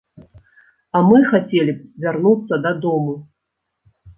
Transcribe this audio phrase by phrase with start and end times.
[0.99, 3.13] А мы хацелі б вярнуцца дадому.